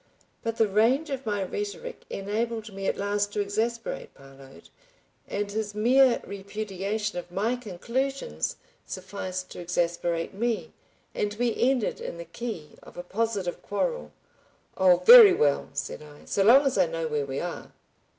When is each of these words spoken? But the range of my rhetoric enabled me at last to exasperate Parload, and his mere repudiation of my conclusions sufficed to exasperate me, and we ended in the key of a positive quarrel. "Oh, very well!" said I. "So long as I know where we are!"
But 0.41 0.57
the 0.57 0.67
range 0.67 1.11
of 1.11 1.27
my 1.27 1.43
rhetoric 1.43 2.01
enabled 2.09 2.73
me 2.73 2.87
at 2.87 2.97
last 2.97 3.31
to 3.33 3.39
exasperate 3.39 4.11
Parload, 4.15 4.69
and 5.27 5.51
his 5.51 5.75
mere 5.75 6.19
repudiation 6.25 7.19
of 7.19 7.29
my 7.31 7.55
conclusions 7.55 8.55
sufficed 8.83 9.51
to 9.51 9.59
exasperate 9.59 10.33
me, 10.33 10.73
and 11.13 11.35
we 11.35 11.55
ended 11.55 12.01
in 12.01 12.17
the 12.17 12.25
key 12.25 12.69
of 12.81 12.97
a 12.97 13.03
positive 13.03 13.61
quarrel. 13.61 14.11
"Oh, 14.75 15.03
very 15.05 15.33
well!" 15.35 15.69
said 15.73 16.01
I. 16.01 16.25
"So 16.25 16.41
long 16.41 16.65
as 16.65 16.79
I 16.79 16.87
know 16.87 17.07
where 17.07 17.27
we 17.27 17.39
are!" 17.39 17.71